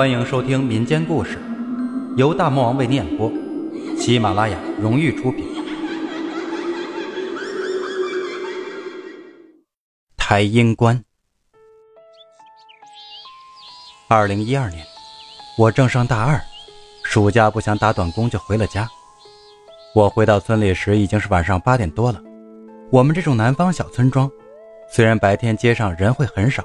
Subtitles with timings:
[0.00, 1.38] 欢迎收听民间故事，
[2.16, 3.30] 由大魔王为您演播，
[3.98, 5.44] 喜马拉雅荣誉出品。
[10.16, 11.04] 台阴关。
[14.08, 14.82] 二零一二年，
[15.58, 16.40] 我正上大二，
[17.04, 18.88] 暑假不想打短工，就回了家。
[19.94, 22.18] 我回到村里时，已经是晚上八点多了。
[22.90, 24.30] 我们这种南方小村庄，
[24.90, 26.64] 虽然白天街上人会很少，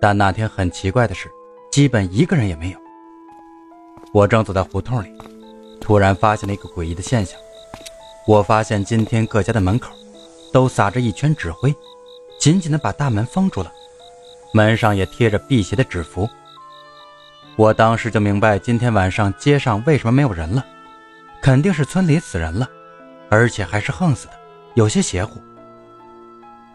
[0.00, 1.28] 但那天很奇怪的是，
[1.76, 2.78] 基本一个人也没有。
[4.10, 5.12] 我正走在胡同里，
[5.78, 7.38] 突然发现了一个诡异的现象。
[8.26, 9.92] 我发现今天各家的门口
[10.54, 11.74] 都撒着一圈纸灰，
[12.40, 13.70] 紧紧的把大门封住了，
[14.54, 16.26] 门上也贴着辟邪的纸符。
[17.56, 20.64] 我当时就明白，今天晚上街上为什么没有人了，
[21.42, 22.66] 肯定是村里死人了，
[23.28, 24.32] 而且还是横死的。
[24.72, 25.38] 有些邪乎。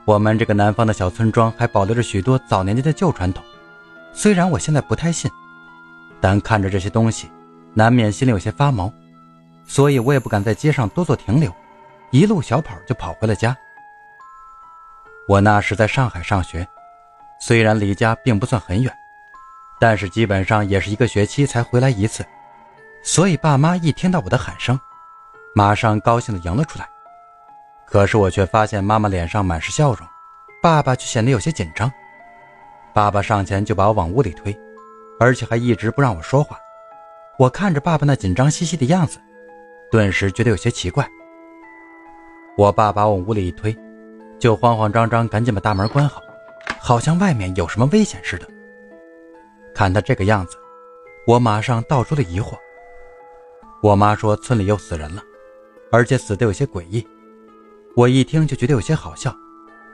[0.05, 3.43] 我们这个南方的小村庄还保留着许多早年间的旧传统，
[4.13, 5.29] 虽然我现在不太信，
[6.19, 7.31] 但看着这些东西，
[7.73, 8.91] 难免心里有些发毛，
[9.65, 11.53] 所以我也不敢在街上多做停留，
[12.11, 13.55] 一路小跑就跑回了家。
[15.27, 16.67] 我那时在上海上学，
[17.39, 18.93] 虽然离家并不算很远，
[19.79, 22.25] 但是基本上也是一个学期才回来一次，
[23.01, 24.77] 所以爸妈一听到我的喊声，
[25.55, 26.87] 马上高兴地迎了出来。
[27.85, 30.07] 可是我却发现妈妈脸上满是笑容，
[30.61, 31.91] 爸爸却显得有些紧张。
[32.93, 34.57] 爸爸上前就把我往屋里推，
[35.19, 36.57] 而且还一直不让我说话。
[37.37, 39.19] 我看着爸爸那紧张兮兮的样子，
[39.89, 41.07] 顿时觉得有些奇怪。
[42.57, 43.75] 我爸把我屋里一推，
[44.37, 46.21] 就慌慌张张赶紧把大门关好，
[46.79, 48.47] 好像外面有什么危险似的。
[49.73, 50.57] 看他这个样子，
[51.25, 52.57] 我马上道出了疑惑。
[53.81, 55.23] 我妈说村里又死人了，
[55.91, 57.07] 而且死的有些诡异。
[57.95, 59.35] 我一听就觉得有些好笑，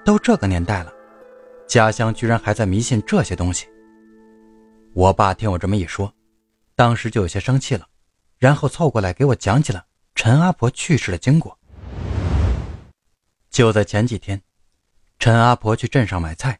[0.03, 0.91] 都这个年代了，
[1.67, 3.67] 家乡居然还在迷信这些东西。
[4.93, 6.11] 我爸听我这么一说，
[6.75, 7.85] 当时就有些生气了，
[8.39, 9.85] 然后凑过来给我讲起了
[10.15, 11.57] 陈阿婆去世的经过。
[13.49, 14.41] 就在前几天，
[15.19, 16.57] 陈阿婆去镇上买菜，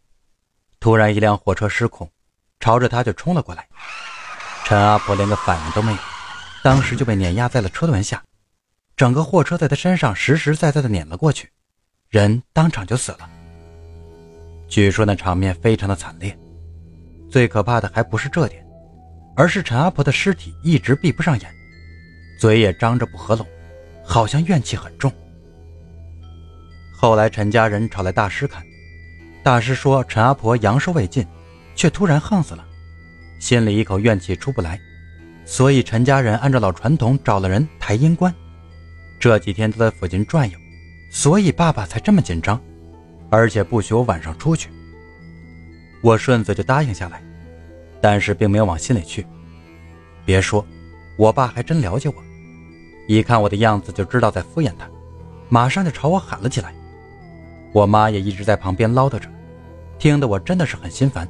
[0.80, 2.10] 突然一辆货车失控，
[2.60, 3.68] 朝着她就冲了过来。
[4.66, 5.98] 陈阿婆连个反应都没有，
[6.64, 8.22] 当时就被碾压在了车轮下。
[8.96, 11.50] 整个货车在她身上实实在在的碾了过去，
[12.10, 13.30] 人当场就死了。
[14.68, 16.38] 据说那场面非常的惨烈，
[17.30, 18.66] 最可怕的还不是这点，
[19.36, 21.50] 而是陈阿婆的尸体一直闭不上眼，
[22.40, 23.46] 嘴也张着不合拢，
[24.04, 25.12] 好像怨气很重。
[26.92, 28.64] 后来陈家人找来大师看，
[29.44, 31.26] 大师说陈阿婆阳寿未尽，
[31.76, 32.66] 却突然横死了，
[33.40, 34.80] 心里一口怨气出不来，
[35.46, 38.34] 所以陈家人按照老传统找了人抬阴棺。
[39.20, 40.60] 这几天都在附近转悠，
[41.10, 42.62] 所以爸爸才这么紧张，
[43.30, 44.70] 而且不许我晚上出去。
[46.02, 47.22] 我顺嘴就答应下来，
[48.02, 49.26] 但是并没有往心里去。
[50.26, 50.66] 别说，
[51.18, 52.16] 我爸还真了解我，
[53.08, 54.90] 一看我的样子就知道在敷衍他，
[55.50, 56.74] 马上就朝我喊了起来。
[57.74, 59.30] 我妈也一直在旁边唠叨着，
[60.00, 61.28] 听得我真的是很心烦，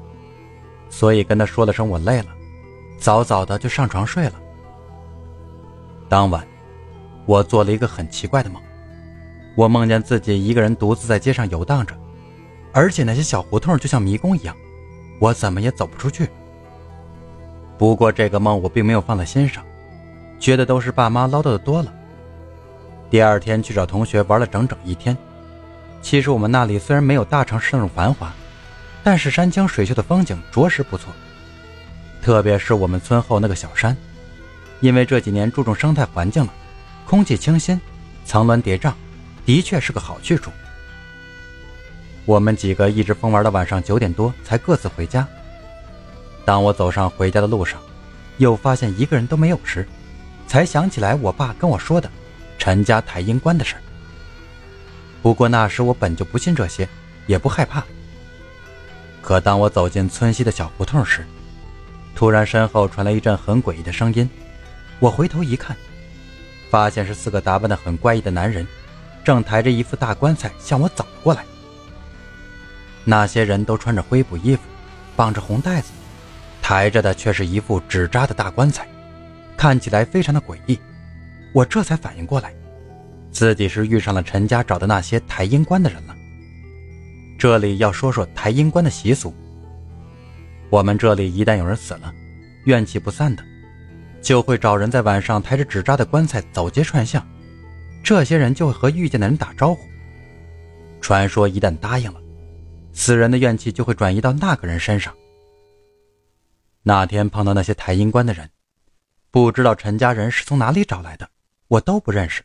[0.89, 2.27] 所以跟他说了声我累了，
[2.99, 4.33] 早早的就上床睡了。
[6.07, 6.45] 当晚。
[7.25, 8.61] 我做了一个很奇怪的梦，
[9.57, 11.95] 我梦见自己一个人独自在街上游荡着，
[12.72, 14.56] 而且那些小胡同就像迷宫一样，
[15.19, 16.29] 我怎么也走不出去。
[17.75, 19.63] 不过这个梦我并没有放在心上，
[20.40, 21.91] 觉得都是爸妈唠叨的多了。
[23.09, 25.18] 第二天去找同学玩了整整一天。
[26.03, 28.31] 其实我们那里虽然没有大城市那种繁华，
[29.03, 31.12] 但是山清水秀的风景着实不错，
[32.22, 33.97] 特别是我们村后那个小山，
[34.81, 36.53] 因为这几年注重生态环境了。
[37.07, 37.81] 空气清新，
[38.24, 38.94] 层峦叠嶂，
[39.47, 40.51] 的确是个好去处。
[42.25, 45.25] 我们几个一直疯玩到晚上九点多才各自回家。
[46.43, 47.79] 当我走上回家的路上，
[48.39, 49.87] 又发现一个人都没有时，
[50.47, 52.11] 才想起来我爸跟我说的
[52.57, 53.75] 陈家抬阴棺的事
[55.21, 56.85] 不过那时我本就不信这些，
[57.25, 57.81] 也不害怕。
[59.21, 61.25] 可当我走进村西的小胡同时，
[62.13, 64.29] 突然身后传来一阵很诡异的声音，
[65.00, 65.73] 我回头一看。
[66.69, 68.67] 发现是四个打扮的很怪异的男人，
[69.27, 71.44] 正抬着一副大棺材向我走过来。
[73.03, 74.62] 那些人都穿着灰布衣服，
[75.18, 75.91] 绑着红带子，
[76.62, 78.88] 抬着的却是一副纸扎的大棺材，
[79.57, 80.79] 看起来非常的诡异。
[81.51, 82.53] 我这才反应过来，
[83.29, 86.15] 自己是遇上了陈家找的那些抬阴棺的人了。
[87.38, 89.35] 这里要说说抬阴棺的习俗。
[90.69, 92.13] 我们这里一旦有人死了，
[92.63, 93.44] 怨气不散的。
[94.21, 97.21] 就会找人在晚上抬着纸扎的棺材走街串巷，
[98.07, 99.86] 这些人就会和遇见的人打招呼。
[101.01, 102.21] 传说一旦答应了，
[102.94, 105.13] 死人的怨气就会转移到那个人身上。
[106.83, 108.50] 那天碰到那些抬阴棺的人，
[109.30, 111.30] 不知道陈家人是从哪里找来的，
[111.68, 112.42] 我都不认识。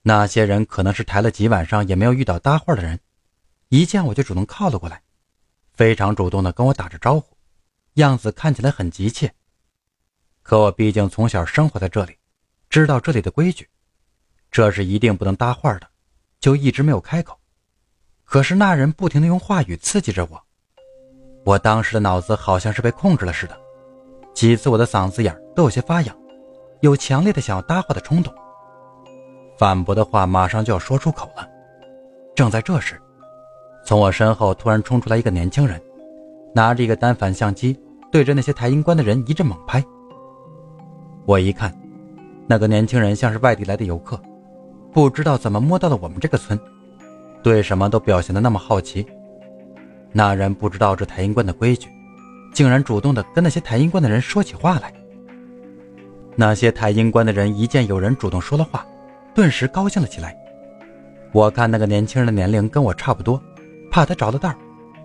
[0.00, 2.98] 那些人可能是抬了几晚上也没有遇到搭话的人，
[3.68, 5.02] 一见我就主动靠了过来，
[5.74, 7.36] 非常主动的跟我打着招呼，
[7.96, 9.34] 样子看起来很急切。
[10.42, 12.16] 可我毕竟从小生活在这里，
[12.70, 13.68] 知道这里的规矩，
[14.54, 15.88] 这是一定不能搭话的，
[16.38, 17.36] 就一直没有开口。
[18.24, 20.40] 可是那人不停的用话语刺激着我。
[21.44, 23.58] 我当时的脑子好像是被控制了似的，
[24.32, 26.16] 几次我的嗓子眼都有些发痒，
[26.82, 28.32] 有强烈的想要搭话的冲动。
[29.58, 31.44] 反驳的话马上就要说出口了。
[32.36, 33.02] 正在这时，
[33.84, 35.82] 从我身后突然冲出来一个年轻人，
[36.54, 37.76] 拿着一个单反相机，
[38.12, 39.84] 对着那些抬阴棺的人一阵猛拍。
[41.26, 41.76] 我一看，
[42.46, 44.16] 那个年轻人像是外地来的游客，
[44.94, 46.58] 不知道怎么摸到了我们这个村，
[47.42, 49.04] 对什么都表现的那么好奇。
[50.12, 51.88] 那人不知道这抬阴棺的规矩，
[52.52, 54.94] 竟然主动的跟那些抬阴棺的人说起话来。
[56.36, 58.86] 那些抬阴棺的人一见有人主动说了话，
[59.34, 60.36] 顿时高兴了起来。
[61.32, 63.42] 我看那个年轻人的年龄跟我差不多，
[63.90, 64.54] 怕他着了道，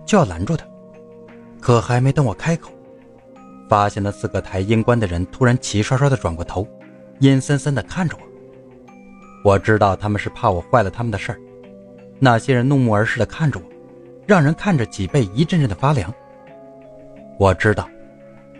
[0.06, 0.64] 就要拦住他。
[1.60, 2.70] 可还没等我开口，
[3.68, 6.64] 发现那四个抬阴棺的人突然齐刷刷的转过头，
[7.18, 8.29] 阴森森的看着我。
[9.44, 11.38] 我知道他们是怕我坏了他们的事儿。
[12.18, 13.64] 那些人怒目而视的看着我。
[14.26, 16.14] 让人看着脊背一阵阵的发凉。
[17.36, 17.88] 我知道，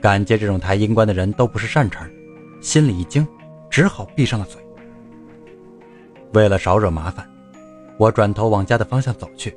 [0.00, 2.11] 敢接这种抬阴棺的人都不是善茬，
[2.61, 3.25] 心里一惊，
[3.71, 4.61] 只好闭上了嘴。
[6.32, 7.25] 为了少惹麻烦，
[7.99, 9.56] 我转头往家的方向走去，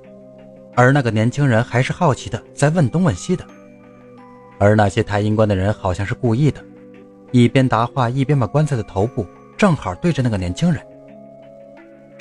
[0.76, 3.44] 而那个年轻人还是好奇的在问东问西的，
[4.60, 6.64] 而那些抬阴棺的人好像是故意的，
[7.32, 9.26] 一边答话一边把棺材的头部
[9.58, 10.80] 正好对着那个年轻人。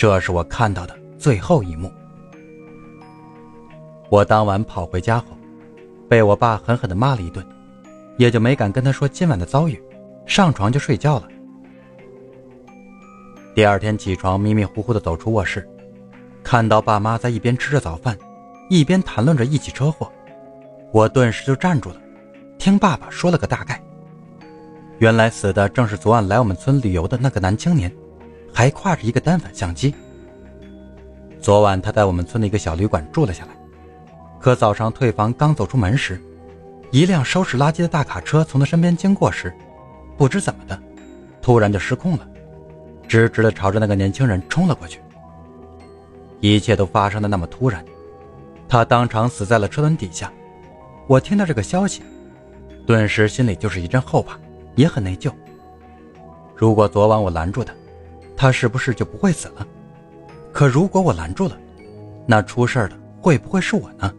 [0.03, 1.89] 这是我看到的最后一幕。
[4.11, 5.27] 我当晚跑回家后，
[6.09, 7.47] 被我爸狠狠地骂了一顿，
[8.17, 9.81] 也就没敢跟他说今晚的遭遇，
[10.27, 11.29] 上床就睡觉了。
[13.55, 15.65] 第二天起床，迷迷糊糊地走出卧室，
[16.43, 18.19] 看到爸妈在一边吃着早饭，
[18.69, 20.11] 一边谈论着一起车祸，
[20.91, 21.97] 我顿时就站住了，
[22.59, 23.81] 听爸爸说了个大概。
[24.99, 27.89] 原来死的正是昨晚来我们村旅游的那个男青年，
[28.53, 29.95] 还挎着一个单反相机。
[31.41, 33.51] 昨晚他在我们村的一个小旅馆住了下来。
[34.39, 36.21] 可早上退房刚走出门时，
[36.91, 39.53] 一辆收拾垃圾的大卡车从他身边经过时，
[40.17, 40.77] 不知怎么的，
[41.41, 42.29] 突然就失控了，
[43.07, 45.01] 直直的朝着那个年轻人冲了过去。
[46.41, 47.85] 一切都发生的那么突然，
[48.69, 50.33] 他当场死在了车轮底下。
[51.07, 52.03] 我听到这个消息，
[52.85, 54.37] 顿时心里就是一阵后怕，
[54.75, 55.31] 也很内疚。
[56.57, 57.73] 如果昨晚我拦住他，
[58.43, 59.65] 他是不是就不会死了？
[60.53, 61.57] 可如果我拦住了，
[62.27, 64.13] 那出事的会不会是我呢？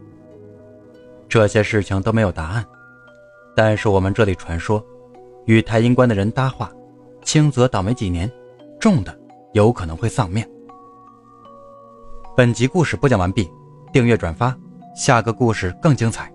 [1.28, 2.64] 这些事情都没有答案，
[3.54, 4.82] 但是我们这里传说，
[5.44, 6.72] 与太阴关的人搭话，
[7.22, 8.32] 轻则倒霉几年，
[8.80, 9.14] 重的
[9.52, 10.42] 有可能会丧命。
[12.34, 13.46] 本集故事播讲完毕，
[13.92, 14.56] 订阅转发，
[14.96, 16.33] 下个故事更精彩。